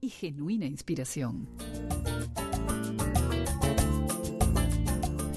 y 0.00 0.08
genuina 0.08 0.66
inspiración. 0.66 1.48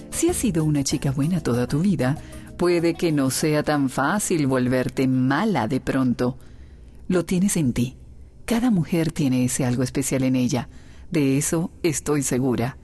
Si 0.09 0.28
has 0.28 0.36
sido 0.36 0.63
una 0.63 0.83
chica 0.83 1.12
buena 1.12 1.42
toda 1.42 1.67
tu 1.67 1.82
vida, 1.82 2.18
puede 2.58 2.96
que 2.96 3.12
no 3.12 3.30
sea 3.30 3.62
tan 3.62 3.90
fácil 3.90 4.48
volverte 4.48 5.08
mala 5.08 5.68
de 5.68 5.80
pronto. 5.80 6.40
Lo 7.08 7.26
tienes 7.26 7.58
en 7.58 7.74
ti. 7.74 7.96
Cada 8.46 8.72
mujer 8.72 9.12
tiene 9.12 9.46
ese 9.46 9.66
algo 9.66 9.84
especial 9.84 10.24
en 10.24 10.36
ella. 10.36 10.68
De 11.12 11.38
eso 11.38 11.70
estoy 11.84 12.24
segura. 12.24 12.78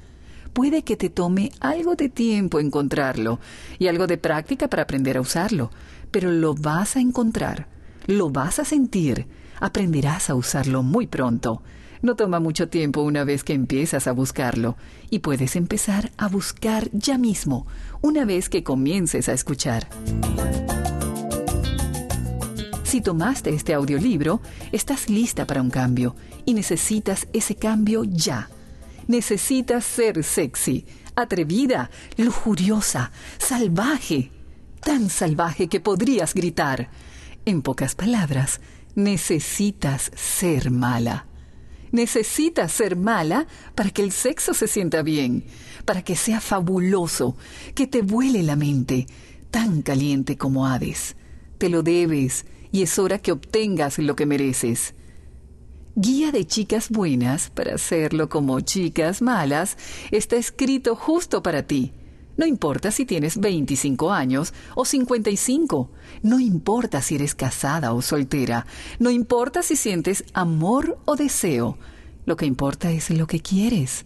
Puede 0.54 0.84
que 0.84 0.98
te 0.98 1.10
tome 1.10 1.52
algo 1.60 1.96
de 1.96 2.10
tiempo 2.10 2.60
encontrarlo 2.60 3.40
y 3.80 3.88
algo 3.88 4.06
de 4.06 4.20
práctica 4.20 4.68
para 4.68 4.84
aprender 4.84 5.18
a 5.18 5.22
usarlo, 5.22 5.72
pero 6.12 6.30
lo 6.30 6.54
vas 6.54 6.96
a 6.96 7.00
encontrar, 7.00 7.70
lo 8.06 8.30
vas 8.30 8.60
a 8.60 8.66
sentir, 8.66 9.26
aprenderás 9.60 10.30
a 10.30 10.36
usarlo 10.36 10.84
muy 10.84 11.08
pronto. 11.08 11.62
No 12.02 12.16
toma 12.16 12.40
mucho 12.40 12.68
tiempo 12.68 13.02
una 13.02 13.24
vez 13.24 13.44
que 13.44 13.54
empiezas 13.54 14.08
a 14.08 14.12
buscarlo 14.12 14.76
y 15.10 15.20
puedes 15.20 15.56
empezar 15.56 16.12
a 16.18 16.28
buscar 16.28 16.90
ya 16.92 17.18
mismo, 17.18 17.66
una 18.02 18.26
vez 18.26 18.50
que 18.50 18.64
comiences 18.64 19.30
a 19.30 19.34
escuchar. 19.34 19.88
Si 22.84 23.02
tomaste 23.02 23.50
este 23.50 23.74
audiolibro, 23.74 24.42
estás 24.72 25.10
lista 25.10 25.48
para 25.48 25.62
un 25.62 25.72
cambio 25.72 26.16
y 26.46 26.54
necesitas 26.54 27.28
ese 27.34 27.56
cambio 27.56 28.04
ya. 28.04 28.50
Necesitas 29.08 29.84
ser 29.84 30.24
sexy, 30.24 30.86
atrevida, 31.16 31.90
lujuriosa, 32.18 33.12
salvaje, 33.38 34.32
tan 34.82 35.10
salvaje 35.10 35.70
que 35.70 35.80
podrías 35.80 36.34
gritar. 36.34 36.90
En 37.46 37.62
pocas 37.62 37.96
palabras, 37.96 38.62
necesitas 38.96 40.12
ser 40.16 40.72
mala. 40.72 41.28
Necesitas 41.92 42.72
ser 42.72 42.96
mala 42.96 43.48
para 43.76 43.92
que 43.92 44.02
el 44.02 44.12
sexo 44.12 44.54
se 44.54 44.68
sienta 44.68 45.04
bien, 45.04 45.46
para 45.86 46.04
que 46.04 46.16
sea 46.16 46.42
fabuloso, 46.42 47.38
que 47.76 47.86
te 47.86 48.02
vuele 48.02 48.42
la 48.42 48.56
mente, 48.56 49.06
tan 49.52 49.84
caliente 49.84 50.38
como 50.38 50.66
Hades. 50.66 51.16
Te 51.60 51.70
lo 51.70 51.84
debes 51.84 52.46
y 52.72 52.82
es 52.82 52.98
hora 52.98 53.20
que 53.20 53.32
obtengas 53.32 54.00
lo 54.00 54.16
que 54.16 54.26
mereces. 54.26 54.96
Guía 55.96 56.32
de 56.32 56.48
chicas 56.48 56.90
buenas 56.90 57.52
para 57.52 57.76
hacerlo 57.76 58.28
como 58.28 58.60
chicas 58.62 59.22
malas 59.22 59.78
está 60.10 60.38
escrito 60.38 60.96
justo 60.96 61.44
para 61.44 61.68
ti. 61.68 61.94
No 62.36 62.46
importa 62.46 62.92
si 62.92 63.06
tienes 63.06 63.40
25 63.40 64.12
años 64.12 64.54
o 64.76 64.86
55. 64.86 65.92
No 66.24 66.40
importa 66.40 67.02
si 67.02 67.16
eres 67.16 67.36
casada 67.36 67.94
o 67.94 68.02
soltera. 68.02 68.66
No 69.00 69.10
importa 69.12 69.62
si 69.62 69.76
sientes 69.76 70.24
amor 70.34 70.98
o 71.06 71.16
deseo. 71.16 71.78
Lo 72.26 72.36
que 72.36 72.46
importa 72.46 72.92
es 72.92 73.10
lo 73.10 73.28
que 73.28 73.40
quieres. 73.40 74.06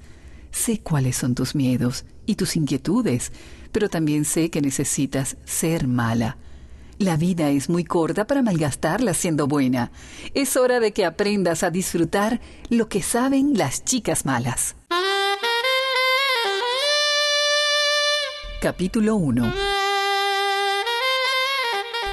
Sé 0.52 0.80
cuáles 0.80 1.16
son 1.16 1.36
tus 1.36 1.56
miedos 1.56 2.06
y 2.26 2.36
tus 2.36 2.56
inquietudes, 2.56 3.32
pero 3.72 3.90
también 3.90 4.26
sé 4.26 4.50
que 4.50 4.62
necesitas 4.62 5.38
ser 5.46 5.88
mala. 5.88 6.38
La 7.00 7.16
vida 7.16 7.52
es 7.52 7.70
muy 7.70 7.84
corta 7.84 8.26
para 8.26 8.42
malgastarla 8.42 9.14
siendo 9.14 9.48
buena. 9.48 9.92
Es 10.34 10.58
hora 10.58 10.80
de 10.80 10.94
que 10.94 11.06
aprendas 11.06 11.62
a 11.62 11.70
disfrutar 11.70 12.42
lo 12.70 12.90
que 12.90 13.04
saben 13.04 13.56
las 13.56 13.86
chicas 13.86 14.26
malas. 14.26 14.76
Capítulo 18.68 19.16
1 19.16 19.54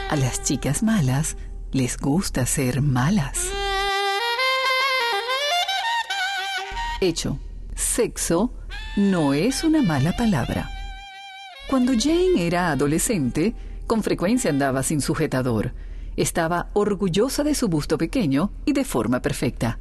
A 0.08 0.14
las 0.14 0.40
chicas 0.44 0.84
malas 0.84 1.36
les 1.72 1.96
gusta 1.96 2.46
ser 2.46 2.80
malas. 2.80 3.50
Hecho, 7.00 7.40
sexo 7.74 8.54
no 8.96 9.34
es 9.34 9.64
una 9.64 9.82
mala 9.82 10.16
palabra. 10.16 10.70
Cuando 11.68 11.92
Jane 11.98 12.46
era 12.46 12.70
adolescente, 12.70 13.56
con 13.88 14.04
frecuencia 14.04 14.48
andaba 14.48 14.84
sin 14.84 15.00
sujetador. 15.00 15.74
Estaba 16.14 16.70
orgullosa 16.72 17.42
de 17.42 17.56
su 17.56 17.66
busto 17.66 17.98
pequeño 17.98 18.52
y 18.64 18.74
de 18.74 18.84
forma 18.84 19.20
perfecta. 19.20 19.80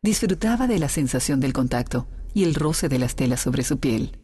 Disfrutaba 0.00 0.66
de 0.66 0.78
la 0.78 0.88
sensación 0.88 1.38
del 1.38 1.52
contacto 1.52 2.08
y 2.32 2.44
el 2.44 2.54
roce 2.54 2.88
de 2.88 2.98
las 2.98 3.14
telas 3.14 3.40
sobre 3.40 3.62
su 3.62 3.78
piel. 3.78 4.18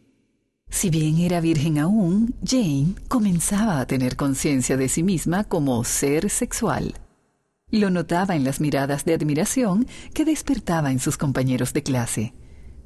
Si 0.69 0.89
bien 0.89 1.19
era 1.19 1.39
virgen 1.39 1.79
aún, 1.79 2.35
Jane 2.43 2.95
comenzaba 3.07 3.79
a 3.79 3.87
tener 3.87 4.15
conciencia 4.15 4.77
de 4.77 4.89
sí 4.89 5.03
misma 5.03 5.43
como 5.43 5.83
ser 5.83 6.29
sexual. 6.29 6.95
Lo 7.71 7.89
notaba 7.89 8.35
en 8.35 8.43
las 8.43 8.59
miradas 8.59 9.05
de 9.05 9.13
admiración 9.13 9.87
que 10.13 10.25
despertaba 10.25 10.91
en 10.91 10.99
sus 10.99 11.17
compañeros 11.17 11.73
de 11.73 11.83
clase. 11.83 12.33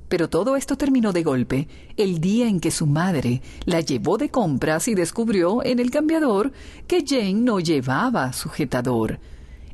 Pero 0.07 0.29
todo 0.29 0.55
esto 0.55 0.77
terminó 0.77 1.13
de 1.13 1.23
golpe 1.23 1.67
el 1.97 2.19
día 2.19 2.47
en 2.47 2.59
que 2.59 2.71
su 2.71 2.87
madre 2.87 3.41
la 3.65 3.81
llevó 3.81 4.17
de 4.17 4.29
compras 4.29 4.87
y 4.87 4.95
descubrió 4.95 5.63
en 5.63 5.79
el 5.79 5.91
cambiador 5.91 6.51
que 6.87 7.03
Jane 7.05 7.33
no 7.33 7.59
llevaba 7.59 8.33
sujetador. 8.33 9.19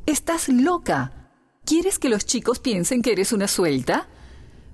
Estás 0.04 0.48
loca. 0.48 1.32
¿Quieres 1.64 1.98
que 1.98 2.08
los 2.08 2.26
chicos 2.26 2.58
piensen 2.58 3.02
que 3.02 3.12
eres 3.12 3.32
una 3.32 3.48
suelta? 3.48 4.08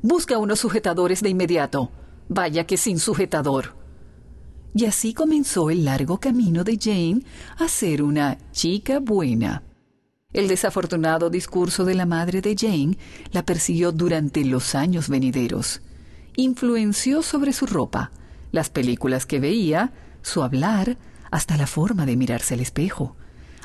Busca 0.03 0.39
unos 0.39 0.59
sujetadores 0.59 1.23
de 1.23 1.29
inmediato. 1.29 1.93
Vaya 2.29 2.67
que 2.67 2.77
sin 2.77 2.99
sujetador. 2.99 3.75
Y 4.75 4.87
así 4.87 5.13
comenzó 5.13 5.71
el 5.71 5.85
largo 5.85 6.19
camino 6.19 6.65
de 6.65 6.79
Jane 6.81 7.23
a 7.59 7.69
ser 7.69 8.03
una 8.03 8.39
chica 8.53 9.01
buena. 9.01 9.63
El 10.33 10.49
desafortunado 10.49 11.29
discurso 11.29 11.85
de 11.85 11.95
la 11.95 12.07
madre 12.07 12.41
de 12.41 12.57
Jane 12.59 12.97
la 13.33 13.45
persiguió 13.45 13.93
durante 13.93 14.45
los 14.45 14.75
años 14.75 15.11
venideros. 15.11 15.83
Influenció 16.37 17.23
sobre 17.23 17.53
su 17.53 17.67
ropa, 17.67 18.11
las 18.51 18.71
películas 18.71 19.27
que 19.27 19.41
veía, 19.41 19.93
su 20.23 20.43
hablar, 20.43 20.97
hasta 21.31 21.59
la 21.59 21.67
forma 21.67 22.07
de 22.07 22.17
mirarse 22.17 22.55
al 22.55 22.61
espejo. 22.61 23.15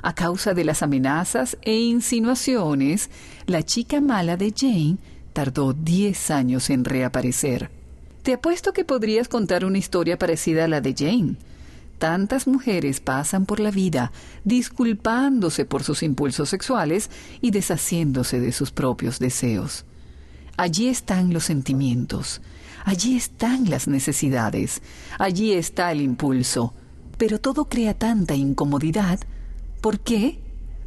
A 0.03 0.13
causa 0.13 0.53
de 0.53 0.65
las 0.65 0.83
amenazas 0.83 1.57
e 1.61 1.75
insinuaciones, 1.79 3.09
la 3.45 3.63
chica 3.63 4.01
mala 4.01 4.35
de 4.35 4.53
Jane 4.55 4.97
tardó 5.31 5.71
diez 5.71 6.31
años 6.31 6.69
en 6.69 6.83
reaparecer. 6.83 7.76
Te 8.27 8.33
apuesto 8.33 8.73
que 8.73 8.83
podrías 8.83 9.29
contar 9.29 9.63
una 9.63 9.77
historia 9.77 10.19
parecida 10.19 10.65
a 10.65 10.67
la 10.67 10.81
de 10.81 10.93
Jane. 10.93 11.37
Tantas 11.97 12.45
mujeres 12.45 12.99
pasan 12.99 13.45
por 13.45 13.61
la 13.61 13.71
vida 13.71 14.11
disculpándose 14.43 15.63
por 15.63 15.81
sus 15.81 16.03
impulsos 16.03 16.49
sexuales 16.49 17.09
y 17.39 17.51
deshaciéndose 17.51 18.41
de 18.41 18.51
sus 18.51 18.71
propios 18.71 19.19
deseos. 19.19 19.85
Allí 20.57 20.89
están 20.89 21.31
los 21.31 21.45
sentimientos, 21.45 22.41
allí 22.83 23.15
están 23.15 23.69
las 23.69 23.87
necesidades, 23.87 24.81
allí 25.17 25.53
está 25.53 25.93
el 25.93 26.01
impulso, 26.01 26.73
pero 27.17 27.39
todo 27.39 27.69
crea 27.69 27.93
tanta 27.93 28.35
incomodidad. 28.35 29.21
¿Por 29.79 30.01
qué? 30.01 30.37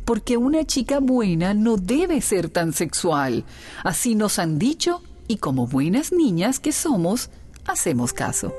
Porque 0.05 0.37
una 0.37 0.67
chica 0.67 1.01
buena 1.01 1.55
no 1.55 1.79
debe 1.79 2.21
ser 2.21 2.51
tan 2.51 2.75
sexual. 2.75 3.47
Así 3.83 4.15
nos 4.15 4.39
han 4.39 4.59
dicho 4.59 5.01
y 5.31 5.37
como 5.37 5.69
buenas 5.69 6.11
niñas 6.11 6.59
que 6.59 6.73
somos, 6.73 7.31
hacemos 7.65 8.13
caso. 8.13 8.53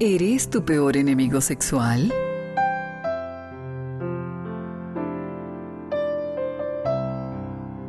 ¿Eres 0.00 0.50
tu 0.50 0.64
peor 0.64 0.96
enemigo 0.96 1.40
sexual? 1.40 2.12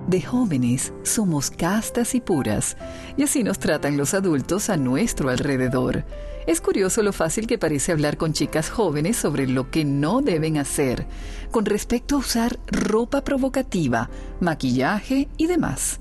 De 0.08 0.22
jóvenes 0.22 0.94
somos 1.02 1.50
castas 1.50 2.14
y 2.14 2.22
puras, 2.22 2.78
y 3.18 3.24
así 3.24 3.44
nos 3.44 3.58
tratan 3.58 3.98
los 3.98 4.14
adultos 4.14 4.70
a 4.70 4.78
nuestro 4.78 5.30
alrededor. 5.30 6.06
Es 6.46 6.62
curioso 6.62 7.02
lo 7.02 7.12
fácil 7.12 7.48
que 7.48 7.58
parece 7.58 7.92
hablar 7.92 8.16
con 8.16 8.32
chicas 8.32 8.70
jóvenes 8.70 9.18
sobre 9.18 9.48
lo 9.48 9.72
que 9.72 9.84
no 9.84 10.22
deben 10.22 10.60
hacer, 10.60 11.08
con 11.50 11.66
respecto 11.66 12.16
a 12.16 12.20
usar 12.20 12.60
ropa 12.68 13.24
provocativa, 13.24 14.12
maquillaje 14.40 15.28
y 15.38 15.48
demás. 15.48 16.00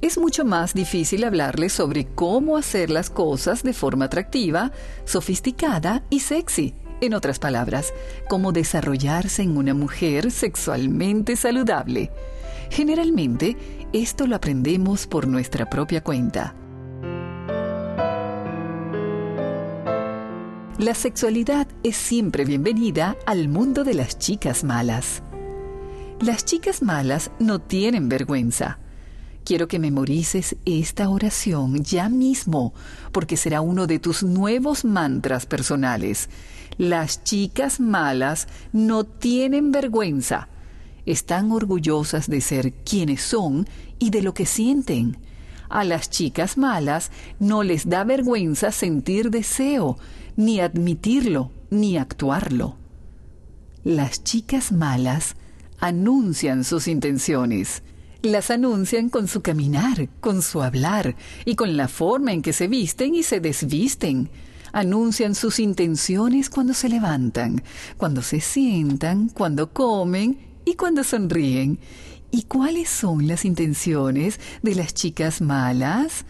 Es 0.00 0.16
mucho 0.16 0.46
más 0.46 0.72
difícil 0.72 1.22
hablarles 1.22 1.74
sobre 1.74 2.06
cómo 2.06 2.56
hacer 2.56 2.88
las 2.88 3.10
cosas 3.10 3.62
de 3.62 3.74
forma 3.74 4.06
atractiva, 4.06 4.72
sofisticada 5.04 6.02
y 6.08 6.20
sexy. 6.20 6.74
En 7.02 7.12
otras 7.12 7.38
palabras, 7.38 7.92
cómo 8.30 8.52
desarrollarse 8.52 9.42
en 9.42 9.58
una 9.58 9.74
mujer 9.74 10.30
sexualmente 10.30 11.36
saludable. 11.36 12.10
Generalmente, 12.70 13.56
esto 13.92 14.26
lo 14.26 14.36
aprendemos 14.36 15.06
por 15.06 15.26
nuestra 15.26 15.68
propia 15.68 16.02
cuenta. 16.02 16.54
La 20.78 20.94
sexualidad 20.94 21.66
es 21.82 21.96
siempre 21.96 22.44
bienvenida 22.44 23.16
al 23.24 23.48
mundo 23.48 23.82
de 23.82 23.94
las 23.94 24.18
chicas 24.18 24.62
malas. 24.62 25.22
Las 26.20 26.44
chicas 26.44 26.82
malas 26.82 27.30
no 27.38 27.60
tienen 27.60 28.10
vergüenza. 28.10 28.78
Quiero 29.44 29.68
que 29.68 29.78
memorices 29.78 30.56
esta 30.66 31.08
oración 31.08 31.82
ya 31.82 32.08
mismo, 32.10 32.74
porque 33.12 33.38
será 33.38 33.62
uno 33.62 33.86
de 33.86 33.98
tus 33.98 34.22
nuevos 34.22 34.84
mantras 34.84 35.46
personales. 35.46 36.28
Las 36.76 37.24
chicas 37.24 37.80
malas 37.80 38.46
no 38.72 39.04
tienen 39.04 39.72
vergüenza. 39.72 40.48
Están 41.06 41.52
orgullosas 41.52 42.28
de 42.28 42.40
ser 42.40 42.72
quienes 42.72 43.22
son 43.22 43.66
y 43.98 44.10
de 44.10 44.22
lo 44.22 44.34
que 44.34 44.44
sienten. 44.44 45.16
A 45.68 45.84
las 45.84 46.10
chicas 46.10 46.58
malas 46.58 47.10
no 47.38 47.62
les 47.62 47.88
da 47.88 48.04
vergüenza 48.04 48.72
sentir 48.72 49.30
deseo, 49.30 49.98
ni 50.36 50.60
admitirlo, 50.60 51.52
ni 51.70 51.96
actuarlo. 51.96 52.76
Las 53.84 54.24
chicas 54.24 54.72
malas 54.72 55.36
anuncian 55.78 56.64
sus 56.64 56.88
intenciones. 56.88 57.82
Las 58.22 58.50
anuncian 58.50 59.08
con 59.08 59.28
su 59.28 59.42
caminar, 59.42 60.08
con 60.20 60.42
su 60.42 60.62
hablar 60.62 61.14
y 61.44 61.54
con 61.54 61.76
la 61.76 61.86
forma 61.86 62.32
en 62.32 62.42
que 62.42 62.52
se 62.52 62.66
visten 62.66 63.14
y 63.14 63.22
se 63.22 63.38
desvisten. 63.40 64.28
Anuncian 64.72 65.34
sus 65.34 65.60
intenciones 65.60 66.50
cuando 66.50 66.74
se 66.74 66.88
levantan, 66.88 67.62
cuando 67.96 68.22
se 68.22 68.40
sientan, 68.40 69.28
cuando 69.28 69.72
comen 69.72 70.45
y 70.66 70.74
cuando 70.74 71.02
sonríen. 71.02 71.78
¿Y 72.30 72.42
cuáles 72.42 72.90
son 72.90 73.26
las 73.26 73.46
intenciones 73.46 74.38
de 74.60 74.74
las 74.74 74.92
chicas 74.92 75.40
malas? 75.40 76.26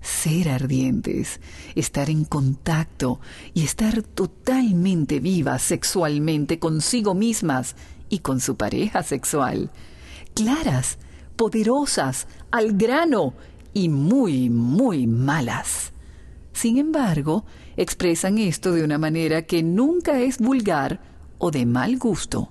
Ser 0.00 0.48
ardientes, 0.48 1.40
estar 1.74 2.08
en 2.08 2.24
contacto 2.24 3.20
y 3.52 3.64
estar 3.64 4.02
totalmente 4.02 5.20
vivas 5.20 5.60
sexualmente 5.60 6.58
consigo 6.58 7.14
mismas 7.14 7.76
y 8.08 8.20
con 8.20 8.40
su 8.40 8.56
pareja 8.56 9.02
sexual. 9.02 9.70
Claras, 10.32 10.96
poderosas, 11.36 12.28
al 12.50 12.78
grano 12.78 13.34
y 13.74 13.90
muy, 13.90 14.48
muy 14.48 15.06
malas. 15.06 15.92
Sin 16.52 16.78
embargo, 16.78 17.44
expresan 17.76 18.38
esto 18.38 18.72
de 18.72 18.84
una 18.84 18.98
manera 18.98 19.42
que 19.42 19.62
nunca 19.62 20.20
es 20.20 20.38
vulgar 20.38 21.02
o 21.38 21.50
de 21.50 21.66
mal 21.66 21.98
gusto. 21.98 22.50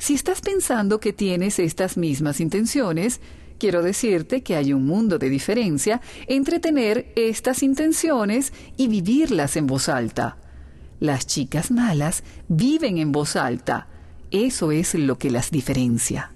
Si 0.00 0.14
estás 0.14 0.40
pensando 0.40 0.98
que 0.98 1.12
tienes 1.12 1.58
estas 1.58 1.98
mismas 1.98 2.40
intenciones, 2.40 3.20
quiero 3.58 3.82
decirte 3.82 4.42
que 4.42 4.56
hay 4.56 4.72
un 4.72 4.86
mundo 4.86 5.18
de 5.18 5.28
diferencia 5.28 6.00
entre 6.26 6.58
tener 6.58 7.12
estas 7.16 7.62
intenciones 7.62 8.54
y 8.78 8.88
vivirlas 8.88 9.56
en 9.56 9.66
voz 9.66 9.90
alta. 9.90 10.38
Las 11.00 11.26
chicas 11.26 11.70
malas 11.70 12.24
viven 12.48 12.96
en 12.96 13.12
voz 13.12 13.36
alta. 13.36 13.88
Eso 14.30 14.72
es 14.72 14.94
lo 14.94 15.18
que 15.18 15.30
las 15.30 15.50
diferencia. 15.50 16.32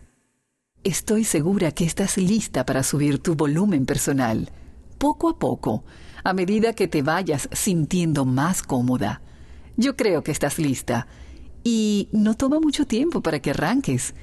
Estoy 0.84 1.25
segura 1.25 1.70
que 1.72 1.87
estás 1.87 2.19
lista 2.19 2.67
para 2.67 2.82
subir 2.82 3.19
tu 3.19 3.34
volumen 3.34 3.87
personal, 3.87 4.50
poco 4.99 5.31
a 5.31 5.38
poco, 5.38 5.84
a 6.22 6.34
medida 6.34 6.75
que 6.75 6.87
te 6.87 7.00
vayas 7.00 7.49
sintiendo 7.50 8.26
más 8.26 8.62
cómoda. 8.62 9.22
Yo 9.78 9.96
creo 9.96 10.22
que 10.22 10.32
estás 10.32 10.58
lista. 10.58 11.06
Y 11.64 12.08
no 12.12 12.34
toma 12.34 12.61
mucho 12.61 12.87
tiempo 12.87 13.22
para 13.22 13.40
que 13.40 13.50
arranques. 13.50 14.14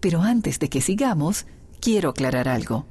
Pero 0.00 0.22
antes 0.22 0.58
de 0.58 0.68
que 0.68 0.80
sigamos, 0.80 1.46
quiero 1.80 2.10
aclarar 2.10 2.48
algo. 2.48 2.86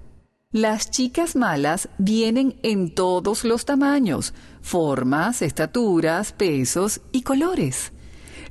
Las 0.51 0.89
chicas 0.89 1.35
malas 1.35 1.89
vienen 1.97 2.55
en 2.63 2.95
todos 2.95 3.43
los 3.43 3.65
tamaños, 3.65 4.33
formas, 4.61 5.41
estaturas, 5.41 6.31
pesos 6.31 7.01
y 7.11 7.23
colores. 7.23 7.91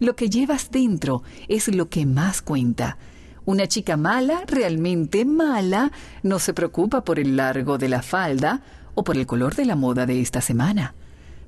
Lo 0.01 0.15
que 0.15 0.29
llevas 0.29 0.71
dentro 0.71 1.23
es 1.49 1.69
lo 1.69 1.89
que 1.89 2.05
más 2.05 2.43
cuenta 2.43 2.99
una 3.47 3.67
chica 3.67 3.99
mala, 3.99 4.43
realmente 4.47 5.27
mala, 5.27 5.93
no 6.23 6.39
se 6.39 6.55
preocupa 6.55 7.05
por 7.05 7.19
el 7.19 7.37
largo 7.37 7.77
de 7.77 7.91
la 7.91 8.01
falda 8.01 8.63
o 8.95 9.05
por 9.05 9.19
el 9.19 9.27
color 9.27 9.55
de 9.55 9.67
la 9.67 9.77
moda 9.77 10.07
de 10.07 10.21
esta 10.21 10.41
semana. 10.41 10.95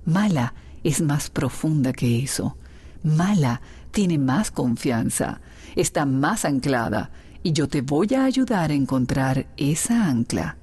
Mala 0.04 0.52
es 0.84 1.00
más 1.00 1.30
profunda 1.30 1.94
que 1.94 2.22
eso. 2.22 2.58
Mala 3.02 3.62
tiene 3.96 4.18
más 4.18 4.50
confianza, 4.50 5.40
está 5.74 6.04
más 6.04 6.44
anclada, 6.44 7.10
y 7.42 7.52
yo 7.52 7.66
te 7.66 7.80
voy 7.80 8.12
a 8.12 8.24
ayudar 8.24 8.70
a 8.70 8.74
encontrar 8.74 9.46
esa 9.56 10.04
ancla. 10.04 10.58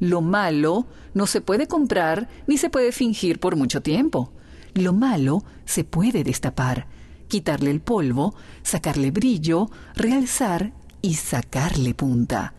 Lo 0.00 0.22
malo 0.22 0.86
no 1.12 1.26
se 1.26 1.42
puede 1.42 1.68
comprar 1.68 2.30
ni 2.46 2.56
se 2.56 2.70
puede 2.70 2.92
fingir 2.92 3.40
por 3.40 3.56
mucho 3.56 3.82
tiempo. 3.82 4.32
Lo 4.72 4.94
malo 4.94 5.44
se 5.66 5.84
puede 5.84 6.24
destapar 6.24 6.86
quitarle 7.28 7.70
el 7.70 7.82
polvo, 7.82 8.34
sacarle 8.62 9.10
brillo, 9.10 9.70
realzar 9.94 10.72
y 11.02 11.16
sacarle 11.16 11.92
punta. 11.92 12.54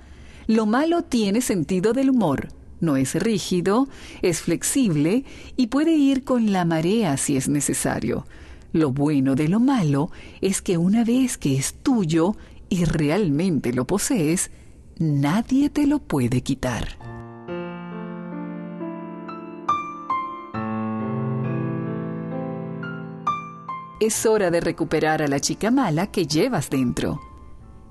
Lo 0.46 0.68
malo 0.68 1.06
tiene 1.06 1.42
sentido 1.42 1.94
del 1.94 2.12
humor. 2.12 2.50
No 2.80 2.98
es 2.98 3.16
rígido, 3.16 3.88
es 4.22 4.42
flexible 4.42 5.26
y 5.58 5.68
puede 5.68 5.94
ir 5.96 6.24
con 6.24 6.52
la 6.52 6.66
marea 6.66 7.18
si 7.18 7.36
es 7.36 7.50
necesario. 7.50 8.28
Lo 8.74 8.92
bueno 8.92 9.36
de 9.36 9.48
lo 9.48 9.62
malo 9.62 10.12
es 10.42 10.62
que 10.62 10.78
una 10.78 11.06
vez 11.06 11.38
que 11.38 11.56
es 11.56 11.76
tuyo 11.76 12.36
y 12.68 12.84
realmente 12.84 13.72
lo 13.72 13.86
posees, 13.88 14.52
nadie 14.98 15.70
te 15.70 15.88
lo 15.88 16.00
puede 16.00 16.42
quitar. 16.42 16.98
es 24.06 24.26
hora 24.26 24.52
de 24.52 24.60
recuperar 24.60 25.22
a 25.22 25.28
la 25.28 25.40
chica 25.40 25.72
mala 25.72 26.08
que 26.08 26.28
llevas 26.28 26.70
dentro. 26.70 27.22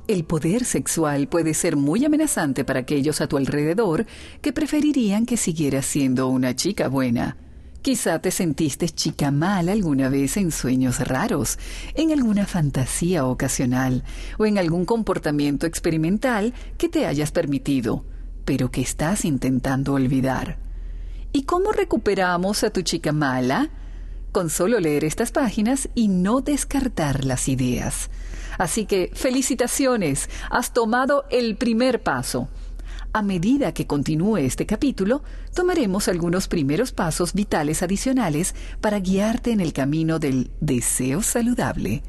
El 0.06 0.24
poder 0.24 0.64
sexual 0.64 1.26
puede 1.28 1.54
ser 1.54 1.76
muy 1.76 2.04
amenazante 2.04 2.64
para 2.64 2.80
aquellos 2.80 3.20
a 3.20 3.28
tu 3.28 3.38
alrededor 3.38 4.04
que 4.42 4.52
preferirían 4.52 5.24
que 5.24 5.36
siguieras 5.36 5.86
siendo 5.86 6.28
una 6.28 6.54
chica 6.54 6.88
buena. 6.88 7.36
Quizá 7.82 8.20
te 8.20 8.30
sentiste 8.30 8.88
chica 8.88 9.32
mala 9.32 9.72
alguna 9.72 10.08
vez 10.08 10.36
en 10.36 10.52
sueños 10.52 11.00
raros, 11.00 11.58
en 11.94 12.12
alguna 12.12 12.46
fantasía 12.46 13.26
ocasional 13.26 14.04
o 14.38 14.46
en 14.46 14.56
algún 14.56 14.84
comportamiento 14.84 15.66
experimental 15.66 16.54
que 16.78 16.88
te 16.88 17.06
hayas 17.06 17.32
permitido, 17.32 18.04
pero 18.44 18.70
que 18.70 18.82
estás 18.82 19.24
intentando 19.24 19.94
olvidar. 19.94 20.58
¿Y 21.32 21.42
cómo 21.42 21.72
recuperamos 21.72 22.62
a 22.62 22.70
tu 22.70 22.82
chica 22.82 23.10
mala? 23.10 23.70
con 24.32 24.48
solo 24.48 24.80
leer 24.80 25.04
estas 25.04 25.30
páginas 25.30 25.90
y 25.94 26.08
no 26.08 26.40
descartar 26.40 27.26
las 27.26 27.48
ideas. 27.48 28.08
Así 28.58 28.86
que 28.86 29.10
felicitaciones, 29.14 30.30
has 30.50 30.72
tomado 30.72 31.24
el 31.30 31.56
primer 31.56 32.02
paso. 32.02 32.48
A 33.14 33.20
medida 33.20 33.74
que 33.74 33.86
continúe 33.86 34.38
este 34.38 34.64
capítulo, 34.64 35.22
tomaremos 35.54 36.08
algunos 36.08 36.48
primeros 36.48 36.92
pasos 36.92 37.34
vitales 37.34 37.82
adicionales 37.82 38.54
para 38.80 39.00
guiarte 39.00 39.52
en 39.52 39.60
el 39.60 39.74
camino 39.74 40.18
del 40.18 40.50
deseo 40.60 41.22
saludable, 41.22 42.02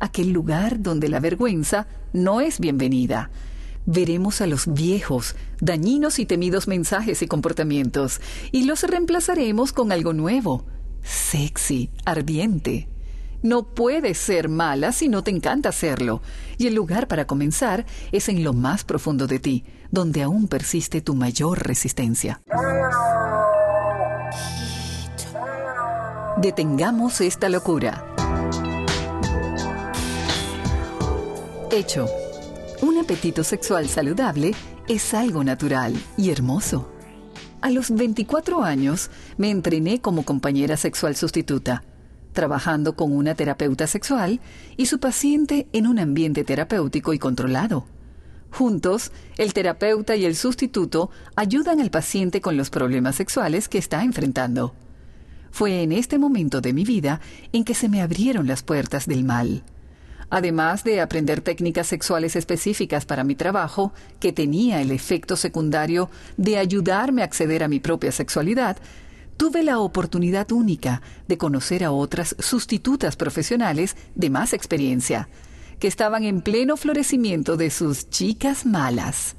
aquel 0.00 0.32
lugar 0.32 0.80
donde 0.80 1.10
la 1.10 1.20
vergüenza 1.20 1.88
no 2.14 2.40
es 2.40 2.58
bienvenida. 2.58 3.30
Veremos 3.84 4.40
a 4.40 4.46
los 4.46 4.72
viejos, 4.72 5.36
dañinos 5.60 6.18
y 6.18 6.24
temidos 6.24 6.68
mensajes 6.68 7.20
y 7.20 7.26
comportamientos 7.26 8.22
y 8.50 8.64
los 8.64 8.82
reemplazaremos 8.82 9.74
con 9.74 9.92
algo 9.92 10.14
nuevo, 10.14 10.64
sexy, 11.02 11.90
ardiente. 12.06 12.88
No 13.42 13.74
puedes 13.74 14.18
ser 14.18 14.48
mala 14.48 14.92
si 14.92 15.08
no 15.08 15.24
te 15.24 15.30
encanta 15.30 15.72
serlo, 15.72 16.20
y 16.58 16.66
el 16.66 16.74
lugar 16.74 17.08
para 17.08 17.26
comenzar 17.26 17.86
es 18.12 18.28
en 18.28 18.44
lo 18.44 18.52
más 18.52 18.84
profundo 18.84 19.26
de 19.26 19.38
ti, 19.38 19.64
donde 19.90 20.22
aún 20.22 20.46
persiste 20.46 21.00
tu 21.00 21.14
mayor 21.14 21.66
resistencia. 21.66 22.40
Detengamos 26.36 27.20
esta 27.20 27.48
locura. 27.48 28.04
Hecho. 31.70 32.06
Un 32.82 32.98
apetito 32.98 33.44
sexual 33.44 33.88
saludable 33.88 34.54
es 34.88 35.12
algo 35.12 35.44
natural 35.44 35.94
y 36.16 36.30
hermoso. 36.30 36.90
A 37.60 37.70
los 37.70 37.90
24 37.90 38.64
años 38.64 39.10
me 39.36 39.50
entrené 39.50 40.00
como 40.00 40.24
compañera 40.24 40.78
sexual 40.78 41.14
sustituta, 41.14 41.84
trabajando 42.32 42.94
con 42.94 43.12
una 43.12 43.34
terapeuta 43.34 43.86
sexual 43.86 44.40
y 44.76 44.86
su 44.86 45.00
paciente 45.00 45.66
en 45.72 45.86
un 45.86 45.98
ambiente 45.98 46.44
terapéutico 46.44 47.12
y 47.12 47.18
controlado. 47.18 47.86
Juntos, 48.50 49.12
el 49.38 49.52
terapeuta 49.52 50.16
y 50.16 50.24
el 50.24 50.34
sustituto 50.34 51.10
ayudan 51.36 51.80
al 51.80 51.90
paciente 51.90 52.40
con 52.40 52.56
los 52.56 52.70
problemas 52.70 53.16
sexuales 53.16 53.68
que 53.68 53.78
está 53.78 54.02
enfrentando. 54.02 54.74
Fue 55.50 55.82
en 55.82 55.92
este 55.92 56.18
momento 56.18 56.60
de 56.60 56.72
mi 56.72 56.84
vida 56.84 57.20
en 57.52 57.64
que 57.64 57.74
se 57.74 57.88
me 57.88 58.02
abrieron 58.02 58.46
las 58.46 58.62
puertas 58.62 59.06
del 59.06 59.24
mal 59.24 59.62
además 60.30 60.84
de 60.84 61.00
aprender 61.00 61.40
técnicas 61.40 61.88
sexuales 61.88 62.36
específicas 62.36 63.04
para 63.04 63.24
mi 63.24 63.34
trabajo, 63.34 63.92
que 64.20 64.32
tenía 64.32 64.80
el 64.80 64.92
efecto 64.92 65.36
secundario 65.36 66.08
de 66.36 66.56
ayudarme 66.56 67.22
a 67.22 67.24
acceder 67.24 67.62
a 67.64 67.68
mi 67.68 67.80
propia 67.80 68.12
sexualidad, 68.12 68.76
tuve 69.40 69.62
la 69.62 69.78
oportunidad 69.78 70.52
única 70.52 71.00
de 71.26 71.38
conocer 71.38 71.82
a 71.82 71.92
otras 71.92 72.36
sustitutas 72.40 73.16
profesionales 73.16 73.96
de 74.14 74.28
más 74.28 74.52
experiencia, 74.52 75.30
que 75.78 75.88
estaban 75.88 76.24
en 76.24 76.42
pleno 76.42 76.76
florecimiento 76.76 77.56
de 77.56 77.70
sus 77.70 78.10
chicas 78.10 78.66
malas. 78.66 79.36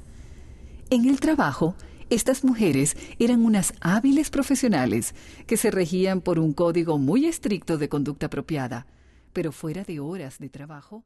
En 0.90 1.08
el 1.08 1.20
trabajo, 1.20 1.76
estas 2.10 2.42
mujeres 2.42 2.96
eran 3.20 3.44
unas 3.44 3.74
hábiles 3.80 4.30
profesionales 4.30 5.14
que 5.46 5.56
se 5.56 5.70
regían 5.70 6.20
por 6.20 6.40
un 6.40 6.52
código 6.52 6.98
muy 6.98 7.26
estricto 7.26 7.78
de 7.78 7.88
conducta 7.88 8.26
apropiada, 8.26 8.88
pero 9.32 9.52
fuera 9.52 9.84
de 9.84 10.00
horas 10.00 10.40
de 10.40 10.48
trabajo, 10.48 11.04